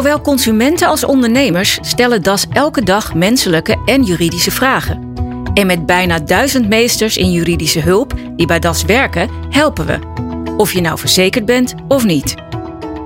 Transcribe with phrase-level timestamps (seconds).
[0.00, 5.12] Zowel consumenten als ondernemers stellen DAS elke dag menselijke en juridische vragen.
[5.54, 9.98] En met bijna duizend meesters in juridische hulp die bij DAS werken, helpen we.
[10.56, 12.34] Of je nou verzekerd bent of niet.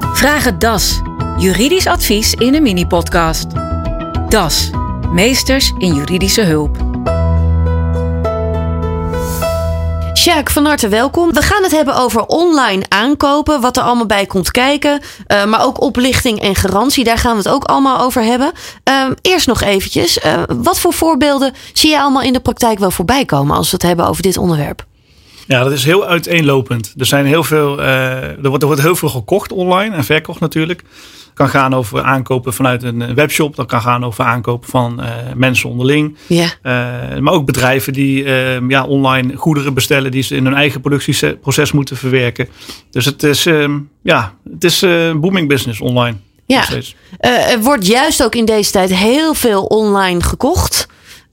[0.00, 1.00] Vraag het DAS.
[1.38, 3.46] Juridisch advies in een mini-podcast.
[4.28, 4.70] DAS.
[5.12, 6.89] Meesters in juridische hulp.
[10.20, 11.32] Sjaak, van harte welkom.
[11.32, 15.00] We gaan het hebben over online aankopen, wat er allemaal bij komt kijken.
[15.28, 18.52] Uh, maar ook oplichting en garantie, daar gaan we het ook allemaal over hebben.
[18.88, 22.90] Uh, eerst nog eventjes, uh, wat voor voorbeelden zie je allemaal in de praktijk wel
[22.90, 24.88] voorbij komen als we het hebben over dit onderwerp?
[25.46, 26.94] Ja, dat is heel uiteenlopend.
[26.96, 30.82] Er, zijn heel veel, er, wordt, er wordt heel veel gekocht online en verkocht natuurlijk
[31.40, 33.56] kan gaan over aankopen vanuit een webshop.
[33.56, 36.16] Dat kan gaan over aankopen van uh, mensen onderling.
[36.26, 36.48] Ja.
[37.20, 41.72] Maar ook bedrijven die uh, ja, online goederen bestellen die ze in hun eigen productieproces
[41.72, 42.48] moeten verwerken.
[42.90, 43.48] Dus het is,
[44.02, 44.80] ja, het is
[45.20, 46.16] booming business online.
[46.46, 46.64] Ja,
[47.18, 50.88] er wordt juist ook in deze tijd heel veel online gekocht.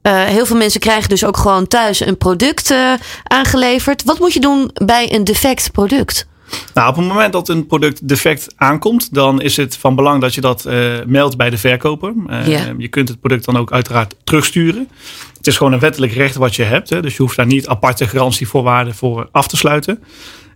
[0.08, 2.74] Heel veel mensen krijgen dus ook gewoon thuis een product
[3.24, 4.04] aangeleverd.
[4.04, 6.28] Wat moet je doen bij een defect product?
[6.74, 10.36] Nou, op het moment dat een product defect aankomt, dan is het van belang dat
[10.36, 12.14] je dat uh, meldt bij de verkoper.
[12.78, 14.88] Je kunt het product dan ook uiteraard terugsturen.
[15.38, 16.90] Het is gewoon een wettelijk recht wat je hebt.
[16.90, 20.04] Hè, dus je hoeft daar niet aparte garantievoorwaarden voor af te sluiten.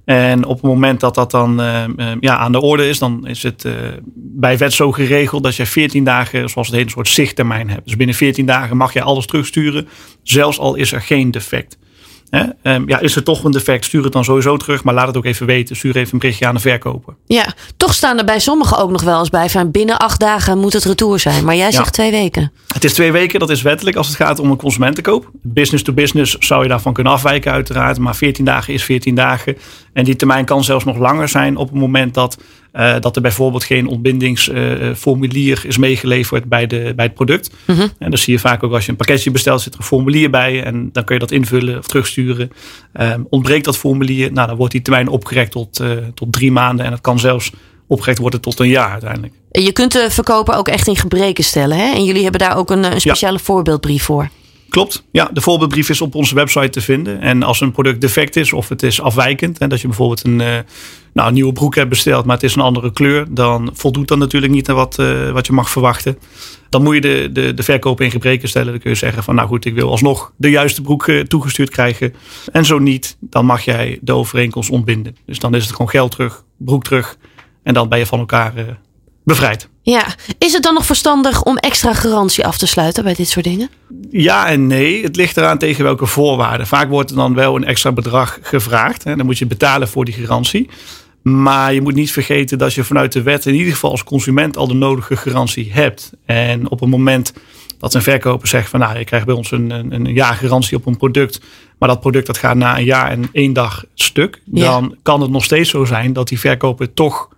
[0.05, 1.83] En op het moment dat dat dan uh,
[2.19, 3.67] ja, aan de orde is, dan is het
[4.15, 7.85] bij wet zo geregeld dat je 14 dagen, zoals het heet, een soort zichttermijn hebt.
[7.85, 9.87] Dus binnen 14 dagen mag je alles terugsturen,
[10.23, 11.77] zelfs al is er geen defect.
[12.31, 14.83] Ehm, ja, is er toch een defect, stuur het dan sowieso terug.
[14.83, 15.75] Maar laat het ook even weten.
[15.75, 17.15] Stuur even een berichtje aan de verkoper.
[17.25, 20.57] Ja, toch staan er bij sommigen ook nog wel eens bij van binnen acht dagen
[20.57, 21.45] moet het retour zijn.
[21.45, 22.51] Maar jij zegt twee weken.
[22.73, 25.29] Het is twee weken, dat is wettelijk als het gaat om een consumentenkoop.
[25.41, 27.99] Business to business zou je daarvan kunnen afwijken uiteraard.
[27.99, 29.57] Maar 14 dagen is 14 dagen.
[29.93, 32.37] En die termijn kan zelfs nog langer zijn op het moment dat
[32.73, 37.51] uh, dat er bijvoorbeeld geen ontbindingsformulier is meegeleverd bij, de, bij het product.
[37.65, 37.81] Mhm.
[37.81, 40.29] En dan zie je vaak ook als je een pakketje bestelt, zit er een formulier
[40.29, 40.63] bij.
[40.63, 42.51] En dan kun je dat invullen of terugsturen.
[43.01, 46.85] Um, ontbreekt dat formulier, nou, dan wordt die termijn opgerekt tot, tot drie maanden.
[46.85, 47.51] En dat kan zelfs
[47.87, 49.33] opgerekt worden tot een jaar uiteindelijk.
[49.51, 51.77] Je kunt de verkoper ook echt in gebreken stellen.
[51.77, 51.93] Hè?
[51.93, 54.29] En jullie hebben daar ook een, een speciale voorbeeldbrief voor.
[54.71, 55.03] Klopt.
[55.11, 57.21] Ja, de voorbeeldbrief is op onze website te vinden.
[57.21, 60.39] En als een product defect is of het is afwijkend, en dat je bijvoorbeeld een,
[60.39, 60.57] uh,
[61.13, 64.17] nou, een nieuwe broek hebt besteld, maar het is een andere kleur, dan voldoet dat
[64.17, 66.17] natuurlijk niet aan wat, uh, wat je mag verwachten.
[66.69, 68.71] Dan moet je de, de, de verkoper in gebreken stellen.
[68.71, 71.69] Dan kun je zeggen van nou goed, ik wil alsnog de juiste broek uh, toegestuurd
[71.69, 72.13] krijgen.
[72.51, 75.15] En zo niet, dan mag jij de overeenkomst ontbinden.
[75.25, 77.17] Dus dan is het gewoon geld terug, broek terug.
[77.63, 78.79] En dan ben je van elkaar
[79.23, 79.69] bevrijd.
[79.83, 80.05] Ja,
[80.37, 83.69] is het dan nog verstandig om extra garantie af te sluiten bij dit soort dingen?
[84.09, 85.03] Ja en nee.
[85.03, 86.67] Het ligt eraan tegen welke voorwaarden.
[86.67, 89.03] Vaak wordt er dan wel een extra bedrag gevraagd.
[89.03, 90.69] En dan moet je betalen voor die garantie.
[91.21, 94.57] Maar je moet niet vergeten dat je vanuit de wet in ieder geval als consument
[94.57, 96.11] al de nodige garantie hebt.
[96.25, 97.33] En op het moment
[97.79, 100.77] dat een verkoper zegt van nou, je krijgt bij ons een, een, een jaar garantie
[100.77, 101.41] op een product.
[101.77, 104.41] Maar dat product dat gaat na een jaar en één dag stuk.
[104.45, 107.29] Dan kan het nog steeds zo zijn dat die verkoper toch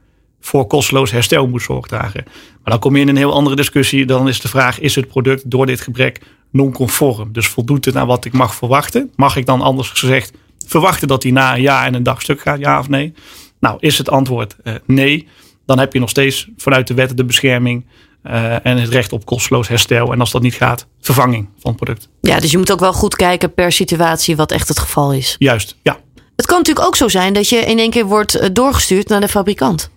[0.46, 2.24] voor kosteloos herstel moet zorg dragen.
[2.26, 4.06] Maar dan kom je in een heel andere discussie.
[4.06, 6.22] Dan is de vraag: is het product door dit gebrek
[6.52, 7.31] non-conform?
[7.31, 9.12] Dus voldoet het aan wat ik mag verwachten?
[9.16, 10.31] Mag ik dan anders gezegd
[10.68, 12.59] verwachten dat hij na een jaar en een dag stuk gaat?
[12.59, 13.14] Ja of nee?
[13.59, 15.28] Nou, is het antwoord uh, nee,
[15.66, 17.86] dan heb je nog steeds vanuit de wet de bescherming.
[18.24, 20.12] Uh, en het recht op kosteloos herstel.
[20.12, 22.10] En als dat niet gaat, vervanging van het product.
[22.22, 25.36] Ja, dus je moet ook wel goed kijken per situatie wat echt het geval is.
[25.40, 26.00] Juist, ja.
[26.36, 29.22] Het kan natuurlijk ook zo zijn dat je in één keer wordt eh, doorgestuurd naar
[29.22, 29.90] de fabrikant.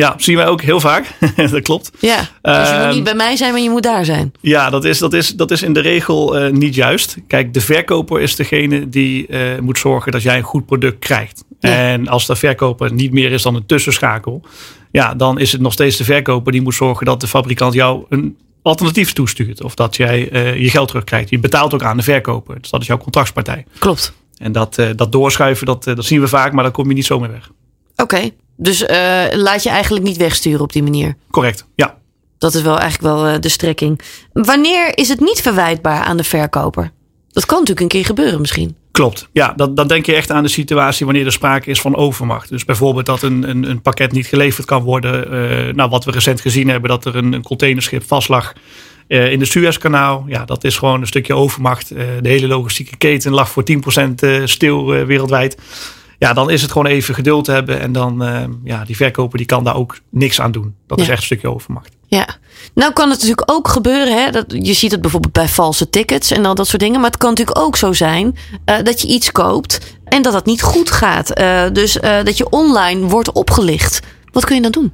[0.00, 1.06] Ja, zien wij ook heel vaak.
[1.50, 1.90] dat klopt.
[1.98, 4.32] Ja, dus je moet ehm, niet bij mij zijn, maar je moet daar zijn.
[4.40, 7.16] Ja, dat is, dat is, dat is in de regel uh, niet juist.
[7.26, 11.44] Kijk, de verkoper is degene die uh, moet zorgen dat jij een goed product krijgt.
[11.58, 11.70] Ja.
[11.70, 14.42] En als de verkoper niet meer is dan een tussenschakel,
[14.90, 18.04] ja, dan is het nog steeds de verkoper die moet zorgen dat de fabrikant jou
[18.08, 19.62] een alternatief toestuurt.
[19.62, 21.30] Of dat jij uh, je geld terugkrijgt.
[21.30, 22.60] Je betaalt ook aan de verkoper.
[22.60, 23.64] Dus dat is jouw contractspartij.
[23.78, 24.12] Klopt.
[24.36, 27.20] En dat, dat doorschuiven, dat, dat zien we vaak, maar dan kom je niet zo
[27.20, 27.50] meer weg.
[27.96, 28.30] Oké.
[28.62, 28.88] Dus uh,
[29.32, 31.16] laat je eigenlijk niet wegsturen op die manier.
[31.30, 31.98] Correct, ja.
[32.38, 34.00] Dat is wel eigenlijk wel uh, de strekking.
[34.32, 36.90] Wanneer is het niet verwijtbaar aan de verkoper?
[37.32, 38.76] Dat kan natuurlijk een keer gebeuren misschien.
[38.90, 39.52] Klopt, ja.
[39.56, 42.48] Dan, dan denk je echt aan de situatie wanneer er sprake is van overmacht.
[42.48, 45.34] Dus bijvoorbeeld dat een, een, een pakket niet geleverd kan worden.
[45.34, 48.52] Uh, nou, wat we recent gezien hebben, dat er een, een containerschip vastlag
[49.08, 50.24] uh, in de Suezkanaal.
[50.26, 51.92] Ja, dat is gewoon een stukje overmacht.
[51.92, 55.56] Uh, de hele logistieke keten lag voor 10% stil wereldwijd
[56.20, 57.80] ja, dan is het gewoon even geduld hebben.
[57.80, 60.74] En dan, uh, ja, die verkoper die kan daar ook niks aan doen.
[60.86, 61.96] Dat is echt een stukje overmacht.
[62.06, 62.28] Ja,
[62.74, 64.24] nou kan het natuurlijk ook gebeuren.
[64.24, 67.00] Hè, dat, je ziet het bijvoorbeeld bij valse tickets en al dat soort dingen.
[67.00, 68.36] Maar het kan natuurlijk ook zo zijn
[68.66, 71.40] uh, dat je iets koopt en dat dat niet goed gaat.
[71.40, 71.92] Uh, dus
[72.24, 74.00] dat je online wordt opgelicht.
[74.32, 74.92] Wat kun je dan doen?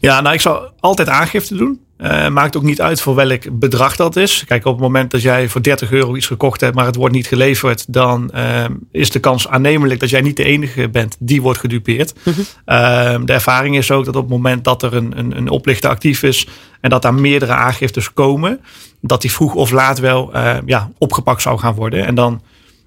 [0.00, 1.80] Ja, nou ik zou altijd aangifte doen.
[1.98, 4.44] Uh, maakt ook niet uit voor welk bedrag dat is.
[4.46, 7.14] Kijk, op het moment dat jij voor 30 euro iets gekocht hebt, maar het wordt
[7.14, 11.42] niet geleverd, dan uh, is de kans aannemelijk dat jij niet de enige bent die
[11.42, 12.14] wordt gedupeerd.
[12.22, 13.26] Mm -hmm.
[13.26, 16.22] de ervaring is ook dat op het moment dat er een, een, een oplichter actief
[16.22, 16.48] is
[16.80, 18.60] en dat daar meerdere aangiftes komen,
[19.00, 22.06] dat die vroeg of laat wel uh, ja, opgepakt zou gaan worden.
[22.06, 22.42] En dan,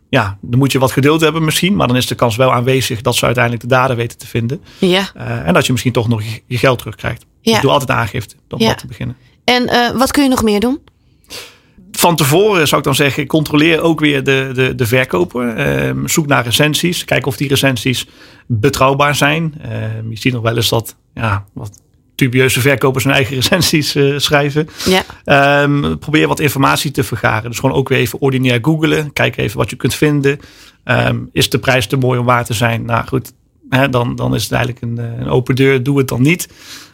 [0.10, 3.02] ja, dan moet je wat geduld hebben misschien, maar dan is de kans wel aanwezig
[3.02, 4.64] dat ze uiteindelijk de dader weten te vinden.
[4.78, 5.12] Ja.
[5.46, 7.26] en dat je misschien toch nog je, je geld terugkrijgt.
[7.42, 7.52] Ja.
[7.52, 8.76] Dus doe altijd aangifte om ja.
[8.76, 9.16] te beginnen.
[9.44, 10.80] En uh, wat kun je nog meer doen?
[11.92, 15.88] Van tevoren zou ik dan zeggen, controleer ook weer de, de, de verkoper.
[15.88, 17.06] Uh, zoek naar recensies.
[17.06, 18.08] Kijk of die recensies
[18.48, 19.54] betrouwbaar zijn.
[19.66, 19.72] Uh,
[20.10, 21.82] je ziet nog wel eens dat ja, wat
[22.16, 24.70] dubieuze verkopers hun eigen recensies uh, schrijven.
[24.86, 25.64] Ja.
[25.64, 27.50] Um, probeer wat informatie te vergaren.
[27.50, 29.14] Dus gewoon ook weer even ordinair googlen.
[29.14, 30.40] Kijk even wat je kunt vinden.
[30.86, 32.86] Um, is de prijs te mooi om waar te zijn?
[32.86, 33.34] Nou goed,
[33.70, 35.84] hè, dan, dan is het eigenlijk een, een open deur.
[35.84, 36.48] Doe het dan niet.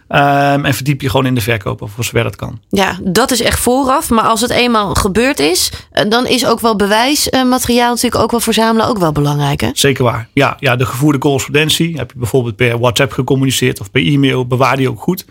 [0.09, 2.59] Um, en verdiep je gewoon in de verkoop voor zover dat kan.
[2.69, 4.09] Ja, dat is echt vooraf.
[4.09, 8.39] Maar als het eenmaal gebeurd is, eh, dan is ook wel bewijsmateriaal natuurlijk ook wel
[8.39, 9.61] verzamelen ook wel belangrijk.
[9.61, 9.69] Hè?
[9.73, 10.27] Zeker waar.
[10.33, 11.97] Ja, ja, de gevoerde correspondentie.
[11.97, 15.25] Heb je bijvoorbeeld per WhatsApp gecommuniceerd of per e-mail, bewaar die ook goed.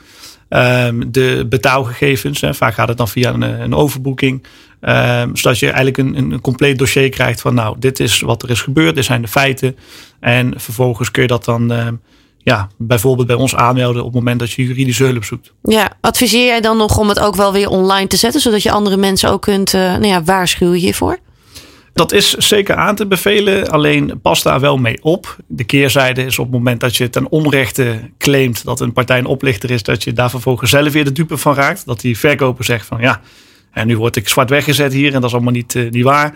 [0.49, 4.44] Um, de betaalgegevens, hè, vaak gaat het dan via een, een overboeking.
[4.81, 8.50] Um, zodat je eigenlijk een, een compleet dossier krijgt van nou, dit is wat er
[8.50, 9.76] is gebeurd, dit zijn de feiten.
[10.20, 11.73] En vervolgens kun je dat dan
[12.46, 15.52] ja, bijvoorbeeld bij ons aanmelden op het moment dat je juridische hulp zoekt.
[15.62, 18.70] Ja, adviseer jij dan nog om het ook wel weer online te zetten, zodat je
[18.70, 21.19] andere mensen ook kunt uh, nou ja, waarschuwen hiervoor?
[21.93, 25.37] Dat is zeker aan te bevelen, alleen pas daar wel mee op.
[25.46, 29.26] De keerzijde is op het moment dat je ten onrechte claimt dat een partij een
[29.26, 31.87] oplichter is, dat je daar vervolgens zelf weer de dupe van raakt.
[31.87, 33.20] Dat die verkoper zegt van ja,
[33.76, 36.34] en nu word ik zwart weggezet hier en dat is allemaal niet, uh, niet waar.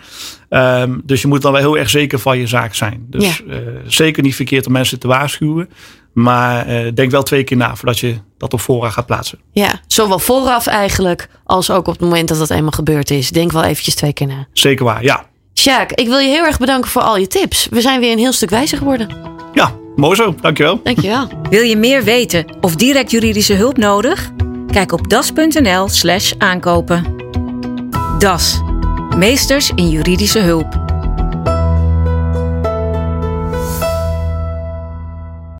[0.49, 3.05] Um, dus je moet dan wel heel erg zeker van je zaak zijn.
[3.09, 3.53] Dus ja.
[3.53, 5.69] uh, zeker niet verkeerd om mensen te waarschuwen.
[6.13, 9.39] Maar uh, denk wel twee keer na voordat je dat op voorraad gaat plaatsen.
[9.51, 13.31] Ja, zowel vooraf eigenlijk als ook op het moment dat dat eenmaal gebeurd is.
[13.31, 14.47] Denk wel eventjes twee keer na.
[14.53, 15.25] Zeker waar, ja.
[15.53, 17.67] Sjaak, ik wil je heel erg bedanken voor al je tips.
[17.69, 19.17] We zijn weer een heel stuk wijzer geworden.
[19.53, 20.35] Ja, mooi zo.
[20.41, 20.79] Dankjewel.
[20.83, 21.27] Dankjewel.
[21.49, 24.29] Wil je meer weten of direct juridische hulp nodig?
[24.67, 27.15] Kijk op das.nl slash aankopen.
[28.19, 28.61] Das.
[29.17, 30.80] Meesters in juridische hulp.